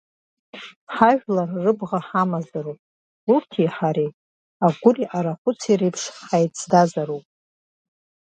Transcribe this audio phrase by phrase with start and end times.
[0.95, 2.79] Ҳажәлар рыбӷа ҳамазароуп,
[3.33, 4.11] урҭи ҳареи
[4.65, 7.25] агәыри арахәыци реиԥш ҳаиҵдазароуп…